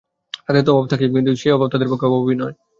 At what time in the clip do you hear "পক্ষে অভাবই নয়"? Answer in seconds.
1.91-2.55